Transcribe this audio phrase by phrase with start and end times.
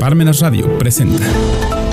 [0.00, 1.26] Parmenas Radio presenta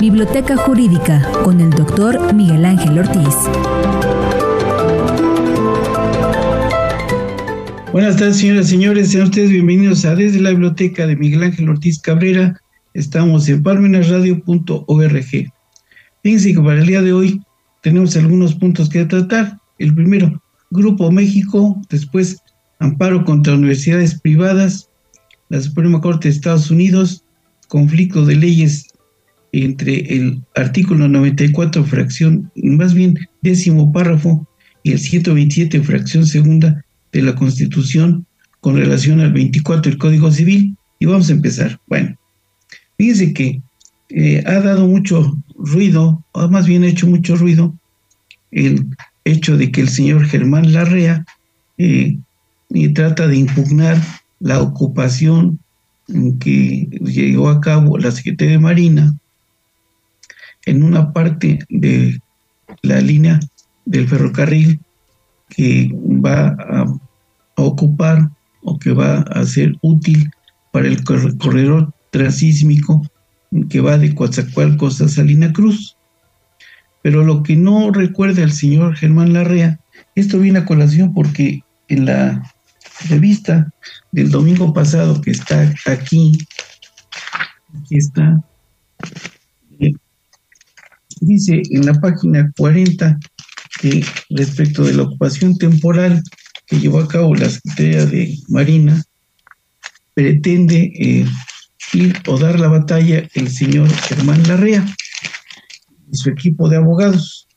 [0.00, 3.34] Biblioteca Jurídica con el doctor Miguel Ángel Ortiz.
[7.92, 9.10] Buenas tardes, señoras y señores.
[9.10, 12.58] Sean ustedes bienvenidos a Desde la Biblioteca de Miguel Ángel Ortiz Cabrera.
[12.94, 15.52] Estamos en parmenasradio.org.
[16.22, 17.42] Fíjense que para el día de hoy
[17.82, 19.58] tenemos algunos puntos que tratar.
[19.78, 22.38] El primero, Grupo México, después
[22.78, 24.88] amparo contra universidades privadas,
[25.50, 27.22] la Suprema Corte de Estados Unidos,
[27.68, 28.88] conflicto de leyes
[29.52, 34.46] entre el artículo 94, fracción, más bien décimo párrafo,
[34.82, 38.26] y el 127, fracción segunda de la Constitución
[38.60, 40.76] con relación al 24 del Código Civil.
[40.98, 41.78] Y vamos a empezar.
[41.86, 42.16] Bueno,
[42.96, 43.62] fíjense que
[44.10, 47.74] eh, ha dado mucho ruido, o más bien ha hecho mucho ruido,
[48.50, 48.86] el
[49.24, 51.24] hecho de que el señor Germán Larrea
[51.76, 52.18] eh,
[52.94, 54.02] trata de impugnar
[54.40, 55.60] la ocupación
[56.40, 59.14] que llevó a cabo la Secretaría de Marina
[60.66, 62.20] en una parte de
[62.82, 63.40] la línea
[63.84, 64.80] del ferrocarril
[65.48, 66.86] que va a,
[67.60, 68.30] ocupar
[68.62, 70.30] o que va a ser útil
[70.70, 73.02] para el corredor transísmico
[73.68, 75.96] que va de Coatzacoalcos a Salina Cruz.
[77.02, 79.80] Pero lo que no recuerda el señor Germán Larrea,
[80.14, 82.42] esto viene a colación porque en la
[83.08, 83.70] revista
[84.12, 86.38] del domingo pasado que está aquí,
[87.74, 88.42] aquí está,
[91.20, 93.18] dice en la página 40
[93.80, 96.22] que respecto de la ocupación temporal
[96.66, 99.02] que llevó a cabo la Secretaría de Marina,
[100.14, 101.26] pretende eh,
[101.94, 104.84] ir o dar la batalla el señor Germán Larrea
[106.10, 107.48] y su equipo de abogados.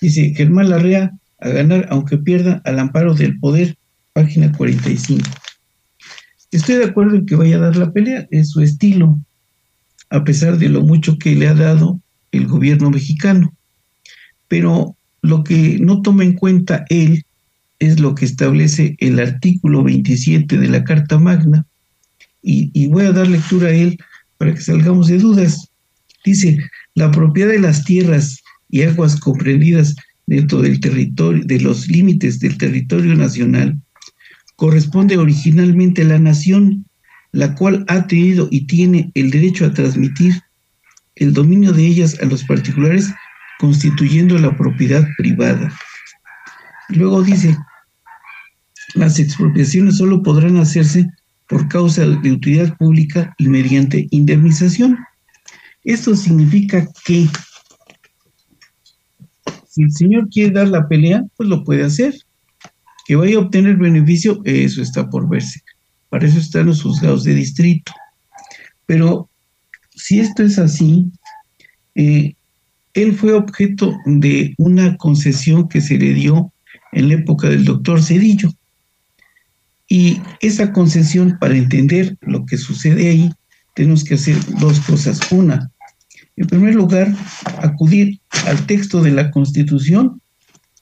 [0.00, 1.10] Dice Germán Larrea
[1.40, 3.76] a ganar aunque pierda al amparo del poder
[4.16, 5.28] página 45.
[6.50, 9.20] Estoy de acuerdo en que vaya a dar la pelea, es su estilo,
[10.08, 12.00] a pesar de lo mucho que le ha dado
[12.32, 13.52] el gobierno mexicano.
[14.48, 17.26] Pero lo que no toma en cuenta él
[17.78, 21.66] es lo que establece el artículo 27 de la Carta Magna,
[22.42, 23.98] y, y voy a dar lectura a él
[24.38, 25.68] para que salgamos de dudas.
[26.24, 26.56] Dice,
[26.94, 29.94] la propiedad de las tierras y aguas comprendidas
[30.26, 33.78] dentro del territorio, de los límites del territorio nacional,
[34.56, 36.86] corresponde originalmente a la nación,
[37.32, 40.42] la cual ha tenido y tiene el derecho a transmitir
[41.14, 43.12] el dominio de ellas a los particulares,
[43.58, 45.72] constituyendo la propiedad privada.
[46.90, 47.56] Luego dice,
[48.94, 51.08] las expropiaciones solo podrán hacerse
[51.48, 54.98] por causa de utilidad pública y mediante indemnización.
[55.84, 57.28] Esto significa que
[59.68, 62.14] si el señor quiere dar la pelea, pues lo puede hacer.
[63.06, 65.60] Que vaya a obtener beneficio, eso está por verse.
[66.08, 67.92] Para eso están los juzgados de distrito.
[68.86, 69.28] Pero
[69.94, 71.10] si esto es así,
[71.94, 72.34] eh,
[72.94, 76.52] él fue objeto de una concesión que se le dio
[76.92, 78.50] en la época del doctor Cedillo.
[79.88, 83.30] Y esa concesión, para entender lo que sucede ahí,
[83.74, 85.20] tenemos que hacer dos cosas.
[85.30, 85.70] Una,
[86.36, 87.14] en primer lugar,
[87.58, 90.20] acudir al texto de la Constitución,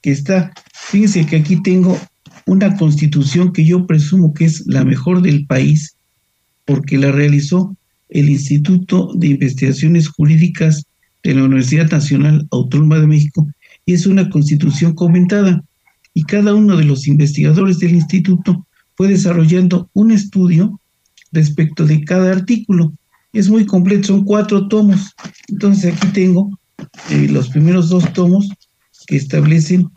[0.01, 1.99] que está, fíjense que aquí tengo
[2.45, 5.95] una constitución que yo presumo que es la mejor del país,
[6.65, 7.75] porque la realizó
[8.09, 10.85] el Instituto de Investigaciones Jurídicas
[11.23, 13.47] de la Universidad Nacional Autónoma de México,
[13.85, 15.63] y es una constitución comentada.
[16.13, 20.79] Y cada uno de los investigadores del instituto fue desarrollando un estudio
[21.31, 22.93] respecto de cada artículo.
[23.33, 25.13] Es muy completo, son cuatro tomos.
[25.49, 26.57] Entonces aquí tengo
[27.09, 28.49] eh, los primeros dos tomos
[29.07, 29.89] que establecen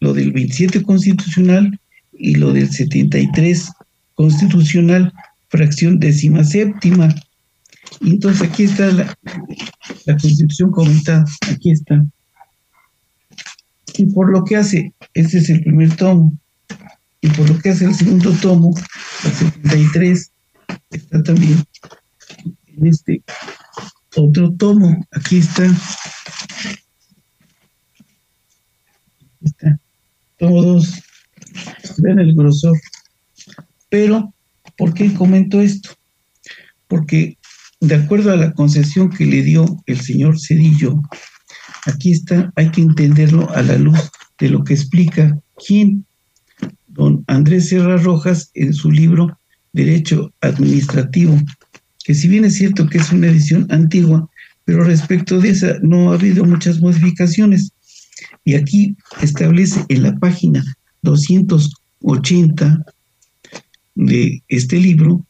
[0.00, 1.79] lo del 27 constitucional
[2.20, 3.72] y lo del 73
[4.14, 5.12] constitucional,
[5.48, 7.14] fracción décima séptima.
[8.02, 9.18] Entonces aquí está la,
[10.04, 12.04] la constitución comentada, aquí está.
[13.96, 16.38] Y por lo que hace, este es el primer tomo,
[17.22, 18.74] y por lo que hace el segundo tomo,
[19.24, 20.30] el 73,
[20.90, 21.64] está también
[22.66, 23.22] en este
[24.16, 25.64] otro tomo, aquí está.
[29.40, 29.78] Aquí está.
[30.38, 31.02] Tomo 2
[32.10, 32.78] Vean el grosor.
[33.88, 34.34] Pero,
[34.76, 35.90] ¿por qué comento esto?
[36.88, 37.38] Porque
[37.80, 41.00] de acuerdo a la concesión que le dio el señor Cedillo,
[41.86, 43.98] aquí está, hay que entenderlo a la luz
[44.38, 46.04] de lo que explica quién,
[46.88, 49.38] don Andrés Serra Rojas, en su libro
[49.72, 51.38] Derecho Administrativo,
[52.04, 54.28] que si bien es cierto que es una edición antigua,
[54.64, 57.72] pero respecto de esa no ha habido muchas modificaciones.
[58.44, 60.64] Y aquí establece en la página
[62.00, 62.84] 280
[63.94, 65.24] de este libro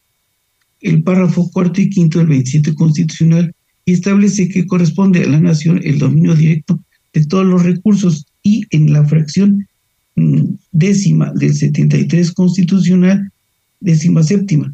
[0.81, 3.53] el párrafo cuarto y quinto del 27 constitucional
[3.85, 6.79] y establece que corresponde a la nación el dominio directo
[7.13, 9.67] de todos los recursos y en la fracción
[10.15, 13.31] mm, décima del 73 constitucional,
[13.79, 14.73] décima séptima,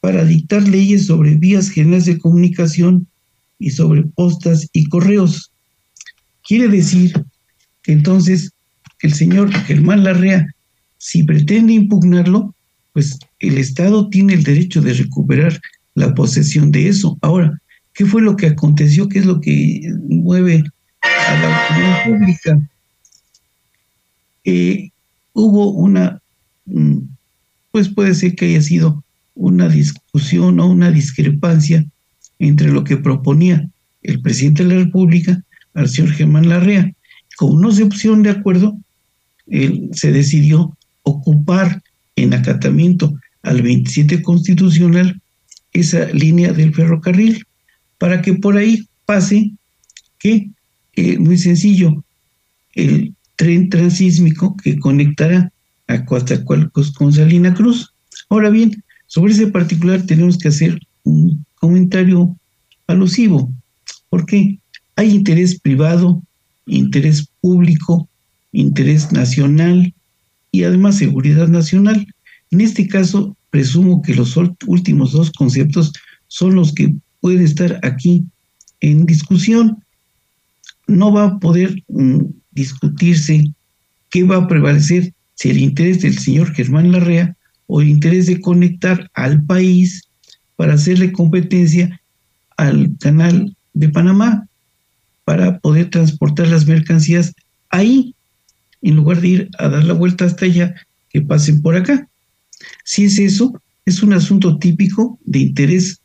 [0.00, 3.06] para dictar leyes sobre vías generales de comunicación
[3.58, 5.50] y sobre postas y correos.
[6.46, 7.12] Quiere decir
[7.82, 8.52] que entonces
[9.02, 10.46] el señor Germán Larrea,
[10.98, 12.54] si pretende impugnarlo,
[12.92, 15.60] pues el Estado tiene el derecho de recuperar
[15.94, 17.16] la posesión de eso.
[17.22, 17.60] Ahora,
[17.94, 19.08] ¿qué fue lo que aconteció?
[19.08, 20.64] ¿Qué es lo que mueve
[21.02, 22.68] a la opinión pública?
[24.44, 24.90] Eh,
[25.32, 26.20] hubo una,
[26.66, 26.98] mm,
[27.70, 29.04] pues puede ser que haya sido
[29.34, 31.84] una discusión o una discrepancia
[32.38, 33.68] entre lo que proponía
[34.02, 35.42] el presidente de la República
[35.74, 36.92] al señor Germán Larrea.
[37.36, 38.76] Como no se de acuerdo,
[39.46, 40.76] él se decidió
[41.08, 41.82] ocupar
[42.16, 45.20] en acatamiento al 27 constitucional
[45.72, 47.44] esa línea del ferrocarril
[47.98, 49.52] para que por ahí pase
[50.18, 50.50] que,
[50.94, 52.04] eh, muy sencillo,
[52.74, 55.52] el tren transísmico que conectará
[55.86, 57.92] a Coatzacoalcos con Salina Cruz.
[58.28, 62.36] Ahora bien, sobre ese particular tenemos que hacer un comentario
[62.86, 63.52] alusivo,
[64.10, 64.58] porque
[64.96, 66.22] hay interés privado,
[66.66, 68.08] interés público,
[68.52, 69.94] interés nacional
[70.58, 72.04] y además seguridad nacional.
[72.50, 75.92] En este caso, presumo que los últimos dos conceptos
[76.26, 78.24] son los que pueden estar aquí
[78.80, 79.84] en discusión.
[80.88, 83.52] No va a poder mm, discutirse
[84.10, 87.36] qué va a prevalecer, si el interés del señor Germán Larrea
[87.68, 90.08] o el interés de conectar al país
[90.56, 92.00] para hacerle competencia
[92.56, 94.48] al canal de Panamá
[95.24, 97.32] para poder transportar las mercancías
[97.70, 98.16] ahí,
[98.82, 100.74] en lugar de ir a dar la vuelta hasta allá,
[101.10, 102.08] que pasen por acá.
[102.84, 106.00] Si es eso, es un asunto típico de interés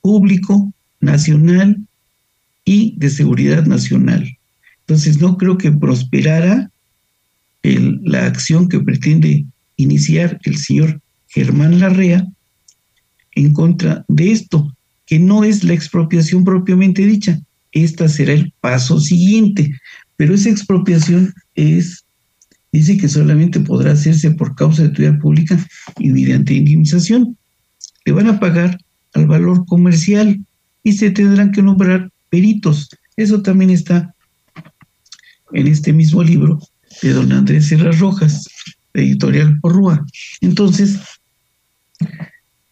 [0.00, 1.78] público, nacional
[2.64, 4.36] y de seguridad nacional.
[4.80, 6.70] Entonces no creo que prosperara
[7.62, 9.44] la acción que pretende
[9.76, 12.26] iniciar el señor Germán Larrea
[13.32, 14.72] en contra de esto,
[15.04, 17.40] que no es la expropiación propiamente dicha.
[17.72, 19.78] Esta será el paso siguiente,
[20.16, 22.04] pero esa expropiación es,
[22.76, 25.58] dice que solamente podrá hacerse por causa de utilidad pública
[25.98, 27.36] y mediante indemnización.
[28.04, 28.78] Le van a pagar
[29.14, 30.44] al valor comercial
[30.82, 32.88] y se tendrán que nombrar peritos.
[33.16, 34.14] Eso también está
[35.52, 36.60] en este mismo libro
[37.02, 38.46] de don Andrés Serra Rojas,
[38.94, 40.04] editorial Porrúa.
[40.40, 40.98] Entonces,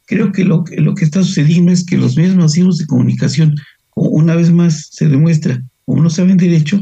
[0.07, 3.55] creo que lo, que está sucediendo es que los medios masivos de comunicación,
[3.95, 6.81] una vez más se demuestra, como no saben derecho,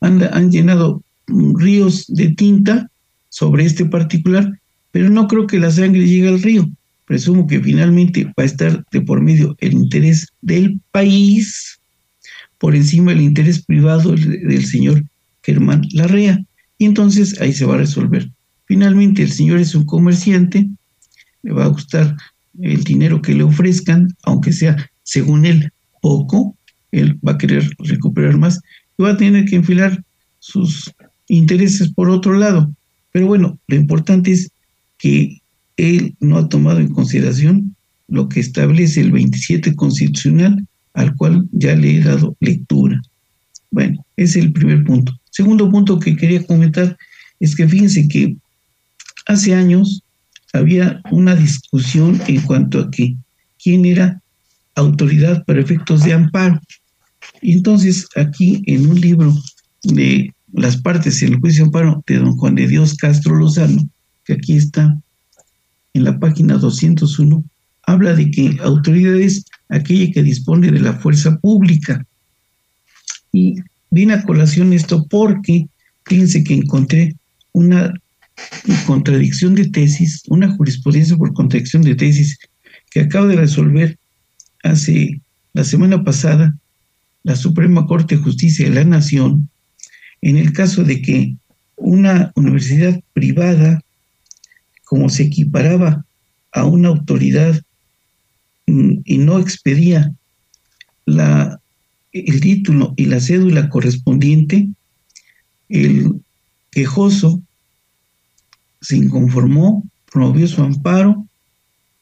[0.00, 2.90] han llenado ríos de tinta
[3.28, 4.58] sobre este particular,
[4.92, 6.68] pero no creo que la sangre llegue al río.
[7.06, 11.78] Presumo que finalmente va a estar de por medio el interés del país
[12.58, 15.04] por encima del interés privado del señor
[15.42, 16.42] Germán Larrea.
[16.78, 18.30] Y entonces ahí se va a resolver.
[18.66, 20.68] Finalmente el señor es un comerciante,
[21.42, 22.16] le va a gustar
[22.60, 25.70] el dinero que le ofrezcan, aunque sea según él
[26.02, 26.56] poco,
[26.90, 28.60] él va a querer recuperar más
[28.98, 30.02] y va a tener que enfilar
[30.38, 30.92] sus
[31.28, 32.72] intereses por otro lado.
[33.12, 34.50] Pero bueno, lo importante es
[34.98, 35.40] que
[35.76, 37.76] él no ha tomado en consideración
[38.08, 43.00] lo que establece el 27 constitucional, al cual ya le he dado lectura.
[43.70, 45.12] Bueno, ese es el primer punto.
[45.30, 46.96] Segundo punto que quería comentar
[47.40, 48.36] es que fíjense que
[49.26, 50.02] hace años
[50.52, 53.16] había una discusión en cuanto a que
[53.62, 54.22] quién era
[54.74, 56.60] autoridad para efectos de amparo.
[57.42, 59.34] Entonces aquí en un libro
[59.82, 63.86] de las partes en el juicio de amparo de don Juan de Dios Castro Lozano,
[64.24, 64.98] que aquí está
[65.92, 67.44] en la página 201,
[67.82, 72.04] habla de que autoridad es aquella que dispone de la fuerza pública.
[73.32, 73.56] Y
[73.90, 75.68] viene a colación esto porque
[76.06, 77.14] fíjense que encontré
[77.52, 77.92] una
[78.86, 82.38] contradicción de tesis, una jurisprudencia por contradicción de tesis
[82.90, 83.98] que acaba de resolver
[84.62, 85.20] hace
[85.52, 86.56] la semana pasada
[87.24, 89.50] la Suprema Corte de Justicia de la Nación
[90.28, 91.36] en el caso de que
[91.76, 93.80] una universidad privada,
[94.84, 96.04] como se equiparaba
[96.50, 97.62] a una autoridad
[98.66, 100.12] mm, y no expedía
[101.06, 104.68] el título y la cédula correspondiente,
[105.68, 106.20] el
[106.72, 107.40] quejoso
[108.80, 111.24] se inconformó, promovió su amparo,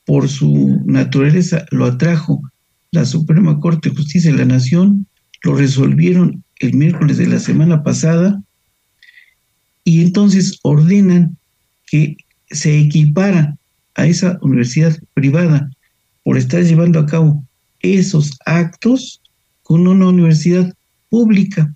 [0.07, 2.40] por su naturaleza lo atrajo.
[2.90, 5.07] La Suprema Corte de Justicia de la Nación,
[5.43, 8.42] lo resolvieron el miércoles de la semana pasada
[9.84, 11.37] y entonces ordenan
[11.87, 12.16] que
[12.50, 13.56] se equipara
[13.94, 15.70] a esa universidad privada
[16.23, 17.44] por estar llevando a cabo
[17.80, 19.20] esos actos
[19.62, 20.73] con una universidad
[21.11, 21.75] pública.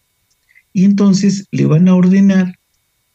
[0.72, 2.58] Y entonces le van a ordenar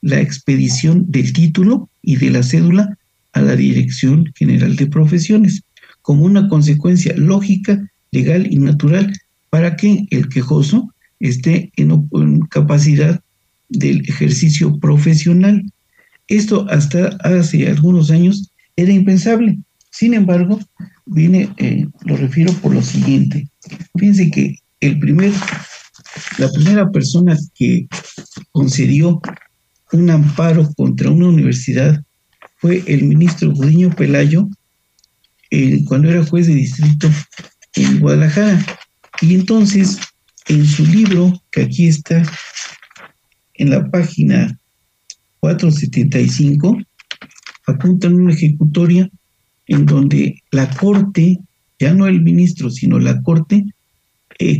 [0.01, 2.98] la expedición del título y de la cédula
[3.34, 5.63] a la Dirección General de Profesiones,
[6.01, 9.12] como una consecuencia lógica, legal y natural
[9.50, 13.22] para que el quejoso esté en, capacidad
[13.70, 15.63] del ejercicio profesional.
[16.27, 19.60] Esto hasta hace algunos años era impensable.
[19.91, 20.60] Sin embargo,
[21.05, 23.48] viene, eh, lo refiero por lo siguiente.
[23.98, 25.32] Fíjense que el primer,
[26.38, 27.88] la primera persona que
[28.51, 29.22] concedió
[29.91, 32.03] un amparo contra una universidad
[32.58, 34.48] fue el ministro Gudiño Pelayo,
[35.51, 37.10] eh, cuando era juez de distrito
[37.75, 38.65] en Guadalajara.
[39.22, 40.00] Y entonces,
[40.47, 42.23] en su libro, que aquí está
[43.55, 44.57] en la página
[45.39, 46.77] 475,
[47.67, 49.09] apuntan una ejecutoria
[49.67, 51.39] en donde la Corte,
[51.79, 53.65] ya no el ministro, sino la Corte,
[54.39, 54.59] eh,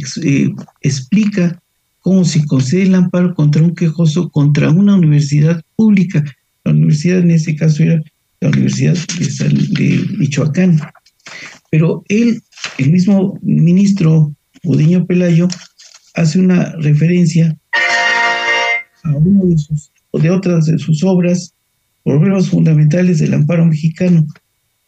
[0.82, 1.62] explica
[2.00, 6.24] cómo se concede el amparo contra un quejoso contra una universidad pública.
[6.64, 8.02] La universidad en este caso era
[8.42, 10.80] la Universidad de, Michoacán.
[11.72, 12.42] Pero él,
[12.78, 15.48] el mismo ministro Budiño Pelayo,
[16.14, 17.58] hace una referencia
[19.04, 21.54] a uno de sus de otras de sus obras,
[22.04, 24.26] Problemas Fundamentales del Amparo Mexicano,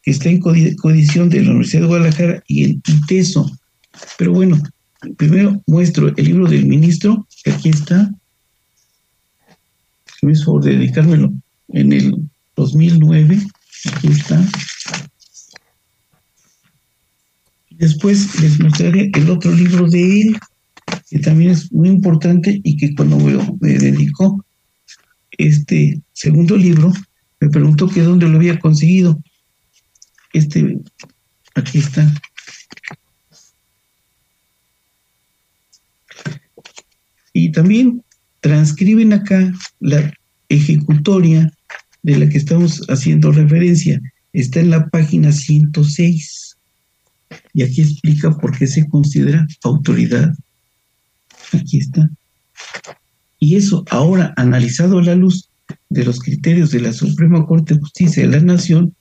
[0.03, 3.49] que está en codición de la Universidad de Guadalajara y en ITESO.
[4.17, 4.61] Pero bueno,
[5.17, 8.11] primero muestro el libro del ministro, que aquí está.
[10.21, 11.33] Me hizo de dedicármelo
[11.69, 12.15] en el
[12.55, 13.39] 2009.
[13.93, 14.43] Aquí está.
[17.71, 20.37] Después les mostraré el otro libro de él,
[21.15, 24.45] que también es muy importante y que cuando me, dedicó
[25.31, 26.91] este segundo libro,
[27.39, 29.23] me preguntó que dónde lo había conseguido.
[30.33, 30.77] Este,
[31.53, 32.13] aquí está.
[37.31, 38.03] Y también
[38.41, 40.13] transcriben acá la
[40.49, 41.49] ejecutoria
[42.03, 44.01] de la que estamos haciendo referencia.
[44.33, 46.57] Está en la página 106.
[47.53, 50.35] Y aquí explica por qué se considera autoridad.
[51.55, 52.09] Aquí está.
[53.39, 55.49] Y eso ahora analizado a la luz
[55.89, 58.95] de los criterios de la Suprema Corte de Justicia de la Nación,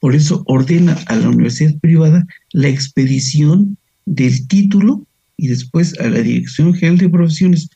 [0.00, 6.20] por eso ordena a la universidad privada la expedición del título y después a la
[6.20, 7.68] Dirección General de Profesiones,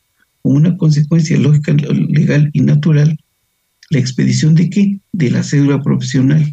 [0.42, 3.18] como una consecuencia lógica, legal y natural,
[3.90, 5.00] la expedición de qué?
[5.12, 6.50] De la cédula profesional.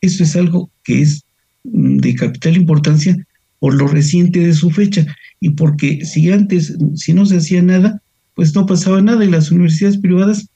[0.00, 1.24] Eso es algo que es
[1.64, 3.16] mm, de capital importancia
[3.58, 5.06] por lo reciente de su fecha
[5.44, 8.00] y porque si antes, si no se hacía nada,
[8.34, 10.48] pues no pasaba nada y las universidades privadas,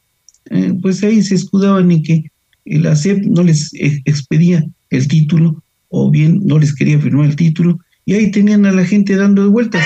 [0.48, 2.24] eh, pues ahí se escudaban en que
[2.64, 7.36] la SEP no les e, expedía el título o bien no les quería firmar el
[7.36, 9.84] título y ahí tenían a la gente dando vueltas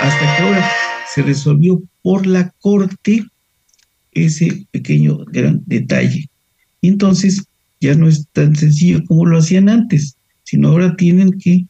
[0.00, 0.70] hasta que ahora
[1.12, 3.26] se resolvió por la corte
[4.12, 6.28] ese pequeño gran detalle.
[6.80, 7.44] Y entonces
[7.80, 11.66] ya no es tan sencillo como lo hacían antes, sino ahora tienen que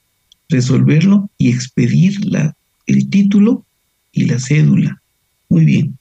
[0.51, 2.55] resolverlo y expedir la,
[2.87, 3.65] el título
[4.13, 5.01] y la cédula.
[5.49, 5.99] Muy bien.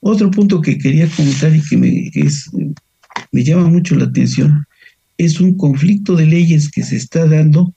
[0.00, 2.50] Otro punto que quería comentar y que me, es,
[3.32, 4.66] me llama mucho la atención
[5.18, 7.74] es un conflicto de leyes que se está dando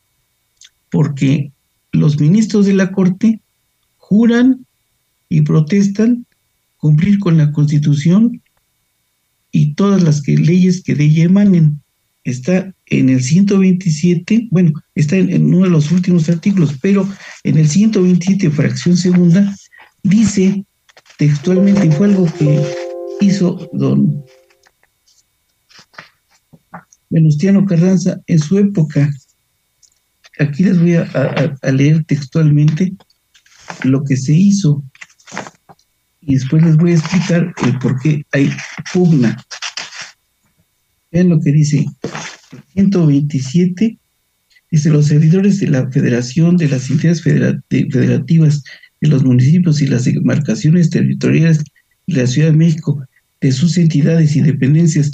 [0.92, 1.52] porque
[1.92, 3.42] los ministros de la Corte
[3.98, 4.66] juran
[5.28, 6.26] y protestan
[6.78, 8.42] cumplir con la Constitución
[9.52, 11.81] y todas las leyes que de ella emanen.
[12.24, 17.08] Está en el 127, bueno, está en, uno de los últimos artículos, pero
[17.44, 19.56] en el 127, fracción segunda,
[20.04, 20.64] dice
[21.18, 22.64] textualmente, fue algo que
[23.20, 24.24] hizo don
[27.12, 29.12] Venustiano Carranza en su época.
[30.40, 32.94] Aquí les voy a, leer textualmente
[33.84, 34.84] lo que se hizo
[36.22, 38.52] y después les voy a explicar el por qué hay
[38.94, 39.38] pugna.
[41.12, 41.86] Vean lo que dice
[42.76, 43.98] el 127,
[44.72, 48.64] dice los servidores de la Federación de las entidades federativas
[49.02, 51.64] de los municipios y las demarcaciones territoriales
[52.08, 53.04] de la Ciudad de México,
[53.42, 55.12] de sus entidades y dependencias,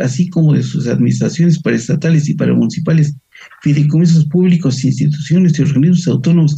[0.00, 3.14] así como de sus administraciones paraestatales y paramunicipales,
[3.62, 6.56] fideicomisos públicos, instituciones y organismos autónomos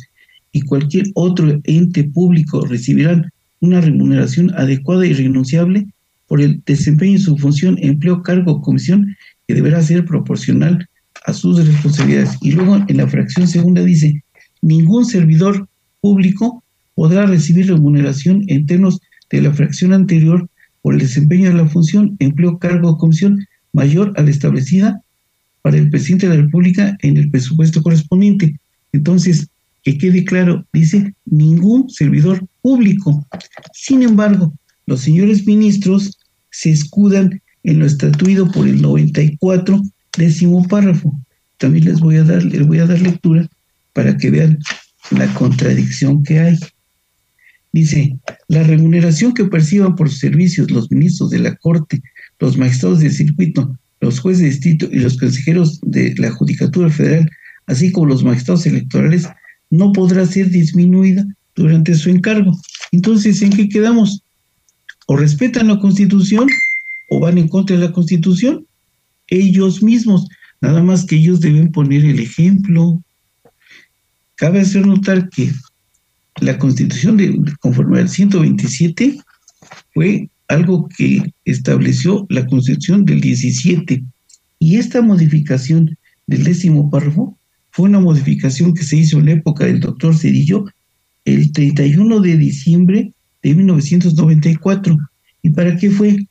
[0.53, 5.87] y cualquier otro ente público recibirán una remuneración adecuada y renunciable
[6.27, 9.15] por el desempeño de su función, empleo, cargo o comisión
[9.47, 10.89] que deberá ser proporcional
[11.27, 12.37] a sus responsabilidades.
[12.41, 14.23] Y luego en la fracción segunda dice,
[14.63, 15.69] ningún servidor
[16.01, 16.63] público
[16.95, 19.01] podrá recibir remuneración en términos
[19.31, 20.49] de la fracción anterior
[20.83, 25.01] por el desempeño de la función, empleo, cargo o comisión mayor a la establecida
[25.63, 28.57] para el presidente de la República en el presupuesto correspondiente.
[28.93, 29.49] Entonces,
[29.83, 33.27] que quede claro, dice ningún servidor público.
[33.73, 34.53] Sin embargo,
[34.87, 36.19] los señores ministros
[36.51, 39.83] se escudan en lo estatuido por el 94,
[40.17, 41.19] décimo párrafo.
[41.59, 43.49] También les voy a dar, les voy a dar lectura
[43.93, 44.59] para que vean
[45.11, 46.59] la contradicción que hay.
[47.73, 48.17] Dice,
[48.49, 52.03] la remuneración que perciban por sus servicios los ministros de la Corte,
[52.39, 57.29] los magistrados del circuito, los jueces de distrito y los consejeros de la Judicatura Federal,
[57.67, 59.27] así como los magistrados electorales,
[59.71, 61.27] no podrá ser disminuida
[61.57, 62.57] durante su encargo.
[62.93, 64.23] Entonces, ¿en qué quedamos?
[65.07, 66.49] O respetan la Constitución
[67.11, 68.67] o van en contra de la Constitución.
[69.29, 70.29] Ellos mismos,
[70.61, 73.03] nada más que ellos deben poner el ejemplo.
[74.37, 75.53] Cabe hacer notar que
[76.41, 79.19] la Constitución de conforme al 127
[79.93, 84.03] fue algo que estableció la Constitución del 17
[84.59, 85.97] y esta modificación
[86.27, 87.39] del décimo párrafo
[87.71, 90.65] fue una modificación que se hizo en la época del doctor Cedillo
[91.25, 93.14] el 31 de diciembre
[93.45, 94.99] de 1994.
[95.43, 96.27] ¿Y para qué fue?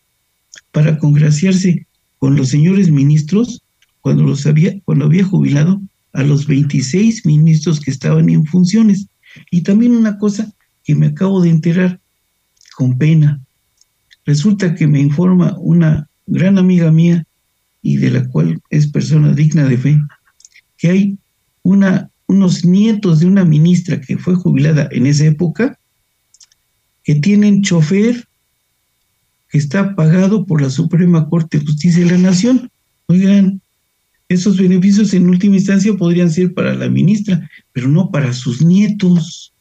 [0.71, 3.61] Para congraciarse con los señores ministros
[4.01, 9.07] cuando los había, cuando había jubilado a los 26 ministros que estaban en funciones.
[9.51, 10.51] Y también una cosa
[10.83, 11.99] que me acabo de enterar
[12.75, 13.39] con pena.
[14.25, 17.25] Resulta que me informa una gran amiga mía
[17.81, 20.01] y de la cual es persona digna de fe,
[20.77, 21.17] que hay
[21.61, 25.77] una, unos nietos de una ministra que fue jubilada en esa época,
[27.03, 28.27] que tienen chofer
[29.49, 32.69] que está pagado por la Suprema Corte de Justicia de la Nación.
[33.07, 33.61] Oigan,
[34.29, 39.53] esos beneficios en última instancia podrían ser para la ministra, pero no para sus nietos.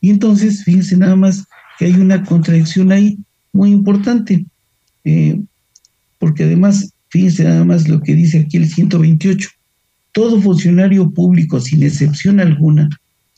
[0.00, 1.44] Y entonces, fíjense nada más
[1.78, 3.18] que hay una contradicción ahí
[3.52, 4.46] muy importante,
[5.04, 5.40] eh,
[6.18, 9.50] porque además, fíjense nada más lo que dice aquí el 128
[10.12, 12.88] todo funcionario público, sin excepción alguna,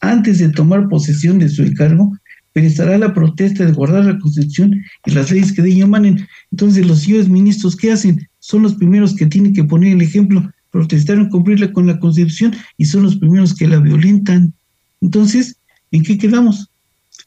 [0.01, 2.17] antes de tomar posesión de su encargo,
[2.55, 6.27] prestará la protesta de guardar la Constitución y las leyes que de ella emanen.
[6.51, 8.27] Entonces, los señores ministros, ¿qué hacen?
[8.39, 12.87] Son los primeros que tienen que poner el ejemplo, protestaron cumplirla con la Constitución y
[12.87, 14.55] son los primeros que la violentan.
[15.03, 15.57] Entonces,
[15.91, 16.71] ¿en qué quedamos?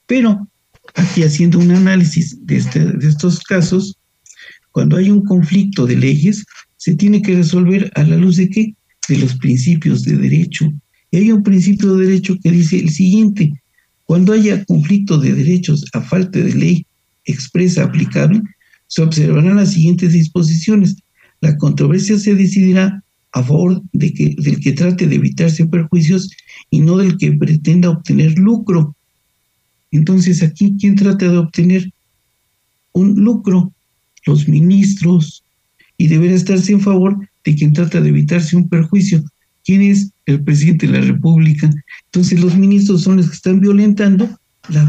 [0.07, 0.47] Pero,
[0.95, 3.97] aquí haciendo un análisis de, este, de estos casos,
[4.71, 6.43] cuando hay un conflicto de leyes,
[6.77, 8.73] se tiene que resolver a la luz de qué?
[9.07, 10.71] de los principios de derecho.
[11.11, 13.53] Y hay un principio de derecho que dice el siguiente,
[14.07, 16.85] cuando haya conflicto de derechos a falta de ley
[17.25, 18.41] expresa aplicable,
[18.87, 20.95] se observarán las siguientes disposiciones.
[21.41, 26.31] La controversia se decidirá a favor del que trate de evitarse perjuicios
[26.71, 28.95] y no del que pretenda obtener lucro.
[29.91, 31.91] Entonces, aquí, ¿quién trata de obtener
[32.93, 33.73] un lucro?
[34.25, 35.43] Los ministros.
[35.97, 39.21] Y deberá estarse en favor de quien trata de evitarse un perjuicio.
[39.67, 41.69] ¿Quién es el presidente de la República?
[42.05, 44.39] Entonces los ministros son los que están violentando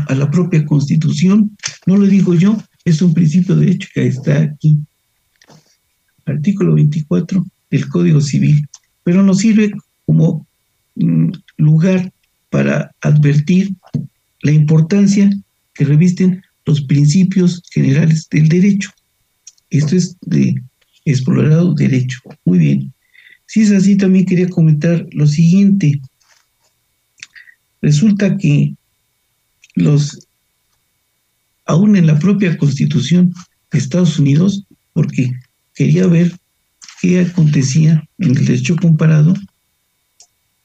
[0.07, 1.51] a la propia constitución.
[1.85, 4.79] No lo digo yo, es un principio de derecho que está aquí.
[6.27, 8.69] Artículo 24 del Código Civil.
[9.03, 9.73] Pero nos sirve
[10.07, 10.47] como
[10.95, 12.13] mm, lugar
[12.49, 13.75] para advertir
[14.43, 15.29] la importancia
[15.75, 18.91] que revisten los principios generales del derecho.
[19.71, 20.55] Esto es de
[21.05, 22.21] explorado derecho.
[22.45, 22.93] Muy bien.
[23.49, 26.03] Si es así, también quería comentar lo siguiente.
[27.81, 28.75] Resulta que
[29.75, 30.29] los,
[31.65, 33.33] aún en la propia constitución
[33.73, 35.33] de Estados Unidos, porque
[35.75, 36.37] quería ver
[37.01, 39.33] qué acontecía en el derecho comparado,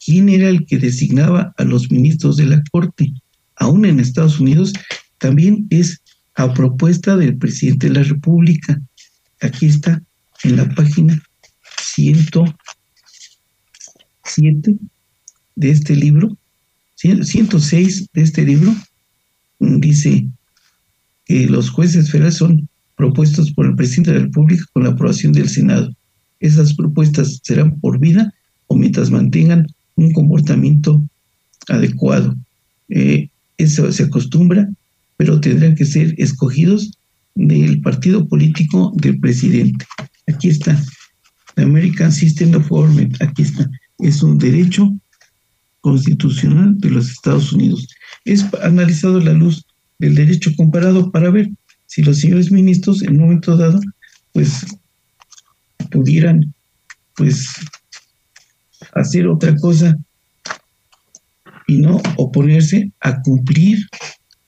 [0.05, 3.13] quién era el que designaba a los ministros de la Corte,
[3.55, 4.73] aún en Estados Unidos,
[5.19, 6.01] también es
[6.35, 8.77] a propuesta del presidente de la República.
[9.39, 10.03] Aquí está
[10.43, 11.23] en la página
[11.83, 14.75] 107
[15.55, 16.35] de este libro,
[16.95, 18.73] 106 de este libro,
[19.59, 20.27] dice
[21.25, 25.33] que los jueces federales son propuestos por el presidente de la República con la aprobación
[25.33, 25.93] del Senado.
[26.39, 28.33] Esas propuestas serán por vida
[28.67, 31.03] o mientras mantengan un comportamiento
[31.67, 32.35] adecuado.
[32.89, 34.69] Eh, eso se acostumbra,
[35.17, 36.97] pero tendrán que ser escogidos
[37.35, 39.85] del partido político del presidente.
[40.27, 40.81] Aquí está.
[41.55, 43.21] The American System of Government.
[43.21, 43.69] Aquí está.
[43.99, 44.91] Es un derecho
[45.81, 47.87] constitucional de los Estados Unidos.
[48.25, 49.65] Es analizado la luz
[49.99, 51.49] del derecho comparado para ver
[51.85, 53.79] si los señores ministros en un momento dado,
[54.31, 54.65] pues,
[55.91, 56.53] pudieran,
[57.15, 57.47] pues,
[58.93, 59.97] hacer otra cosa
[61.67, 63.85] y no oponerse a cumplir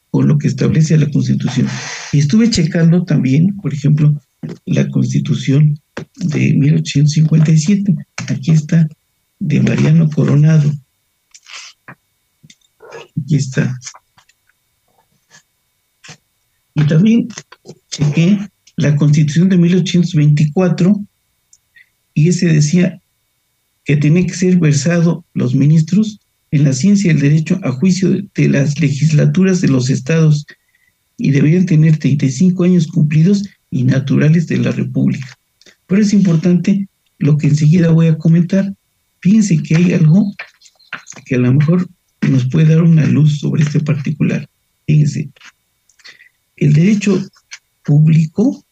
[0.10, 1.68] con lo que establece la Constitución.
[2.13, 4.20] Y estuve checando también, por ejemplo,
[4.65, 5.78] la Constitución
[6.17, 7.95] de 1857.
[8.27, 8.88] Aquí está,
[9.39, 10.71] de Mariano Coronado.
[13.21, 13.77] Aquí está.
[16.73, 17.27] Y también
[17.89, 18.39] chequé
[18.75, 21.01] la constitución de 1824
[22.13, 22.99] y ese decía
[23.86, 26.19] que tiene que ser versado los ministros
[26.51, 30.45] en la ciencia y el derecho a juicio de las legislaturas de los estados
[31.17, 35.38] y deberían tener 35 años cumplidos y naturales de la República.
[35.88, 36.88] Pero es importante
[37.19, 38.74] lo que enseguida voy a comentar.
[39.21, 40.34] Fíjense que hay algo
[41.26, 41.88] que a lo mejor
[42.30, 44.48] nos puede dar una luz sobre este particular.
[44.88, 45.30] Fíjense,
[46.58, 47.21] el derecho
[47.84, 48.65] público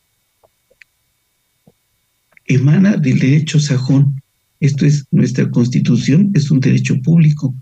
[2.45, 4.21] emana del derecho sajón.
[4.59, 7.53] Esto es, nuestra constitución es un derecho público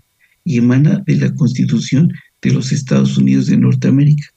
[0.44, 4.28] y emana de la constitución de los Estados Unidos de Norteamérica.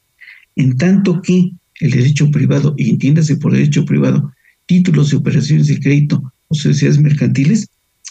[0.56, 4.32] En tanto que el derecho privado, y entiéndase por derecho privado,
[4.66, 7.68] títulos de operaciones de crédito o sociedades mercantiles,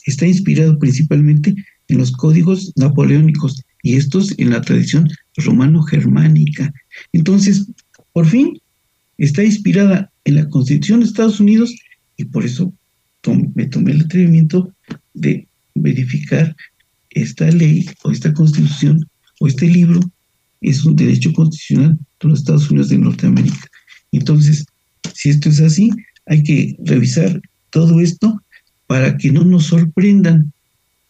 [0.07, 1.55] está inspirado principalmente
[1.89, 6.73] en los códigos napoleónicos y estos en la tradición romano-germánica.
[7.13, 7.67] Entonces,
[8.13, 8.59] por fin,
[9.19, 11.75] está inspirada en la Constitución de Estados Unidos
[12.17, 12.73] y por eso
[13.55, 14.73] me tomé el atrevimiento
[15.15, 16.55] de verificar
[17.11, 19.09] esta ley o esta constitución
[19.41, 20.01] o este libro
[20.61, 23.69] es un derecho constitucional de los Estados Unidos de Norteamérica.
[24.13, 24.65] Entonces,
[25.15, 25.91] si esto es así,
[26.27, 28.41] hay que revisar todo esto
[28.87, 30.53] para que no nos sorprendan.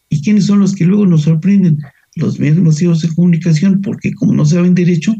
[0.09, 1.79] ¿Y quiénes son los que luego nos sorprenden?
[2.15, 5.13] Los medios de comunicación, porque como no saben derecho,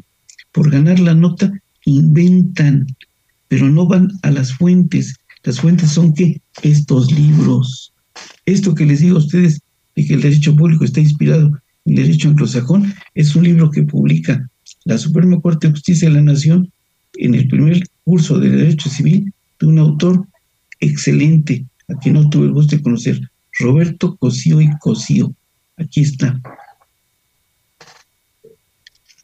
[0.51, 1.51] por ganar la nota,
[1.85, 2.87] inventan,
[3.47, 5.15] pero no van a las fuentes.
[5.43, 7.93] Las fuentes son que estos libros.
[8.45, 9.61] Esto que les digo a ustedes
[9.95, 11.51] de que el derecho público está inspirado
[11.85, 14.49] en el derecho anglosajón es un libro que publica
[14.85, 16.71] la Suprema Corte de Justicia de la Nación
[17.13, 20.27] en el primer curso de Derecho Civil de un autor
[20.79, 23.19] excelente, a quien no tuve el gusto de conocer,
[23.59, 25.33] Roberto Cosío y Cosío.
[25.77, 26.39] Aquí está.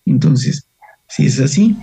[0.06, 0.68] Entonces,
[1.08, 1.76] si es así,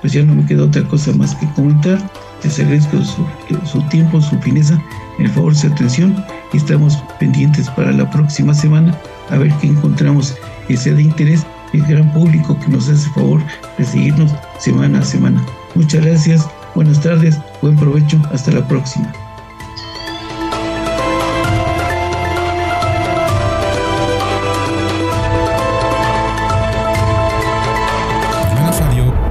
[0.00, 1.98] pues ya no me queda otra cosa más que comentar.
[2.44, 4.82] Les agradezco su, tiempo, su fineza,
[5.18, 6.14] el favor, su atención
[6.56, 8.98] estamos pendientes para la próxima semana
[9.30, 10.34] a ver qué encontramos
[10.66, 13.42] que sea de interés el gran público que nos hace favor
[13.78, 15.44] de seguirnos semana a semana.
[15.74, 19.12] Muchas gracias, buenas tardes, buen provecho, hasta la próxima.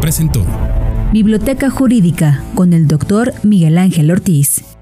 [0.05, 0.45] presentó
[1.11, 4.74] Biblioteca Jurídica con el doctor Miguel Ángel Ortiz.